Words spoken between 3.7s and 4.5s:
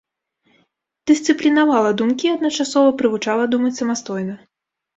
самастойна.